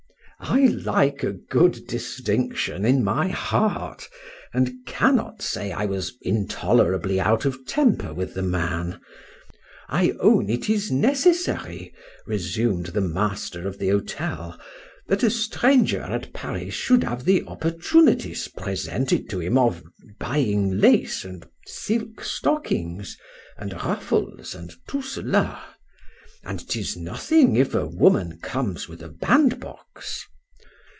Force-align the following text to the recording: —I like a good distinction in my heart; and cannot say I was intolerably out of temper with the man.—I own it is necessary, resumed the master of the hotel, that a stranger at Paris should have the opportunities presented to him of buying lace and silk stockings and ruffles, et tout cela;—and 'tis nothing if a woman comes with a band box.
—I 0.43 0.65
like 0.65 1.21
a 1.23 1.33
good 1.33 1.85
distinction 1.85 2.83
in 2.83 3.03
my 3.03 3.27
heart; 3.27 4.09
and 4.51 4.71
cannot 4.87 5.39
say 5.43 5.71
I 5.71 5.85
was 5.85 6.17
intolerably 6.23 7.19
out 7.19 7.45
of 7.45 7.63
temper 7.67 8.11
with 8.11 8.33
the 8.33 8.41
man.—I 8.41 10.13
own 10.19 10.49
it 10.49 10.67
is 10.67 10.91
necessary, 10.91 11.93
resumed 12.25 12.87
the 12.87 13.01
master 13.01 13.67
of 13.67 13.77
the 13.77 13.89
hotel, 13.89 14.59
that 15.07 15.21
a 15.21 15.29
stranger 15.29 16.01
at 16.01 16.33
Paris 16.33 16.73
should 16.73 17.03
have 17.03 17.23
the 17.23 17.43
opportunities 17.45 18.47
presented 18.47 19.29
to 19.29 19.39
him 19.39 19.59
of 19.59 19.83
buying 20.19 20.79
lace 20.79 21.23
and 21.23 21.47
silk 21.67 22.23
stockings 22.23 23.15
and 23.57 23.73
ruffles, 23.73 24.55
et 24.55 24.71
tout 24.87 25.03
cela;—and 25.05 26.67
'tis 26.67 26.97
nothing 26.97 27.55
if 27.55 27.75
a 27.75 27.85
woman 27.85 28.39
comes 28.41 28.89
with 28.89 29.03
a 29.03 29.07
band 29.09 29.59
box. 29.59 30.25